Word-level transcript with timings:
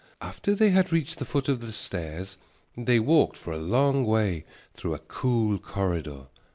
After 0.19 0.55
they 0.55 0.71
had 0.71 0.91
reached 0.91 1.19
the 1.19 1.25
foot 1.25 1.47
of 1.47 1.61
the 1.61 1.71
stairs 1.71 2.35
they 2.75 2.99
walked 2.99 3.37
for 3.37 3.53
a 3.53 3.59
long 3.59 4.03
way 4.03 4.45
through 4.73 4.95
a 4.95 4.97
cool 4.97 5.59
corridor. 5.59 6.25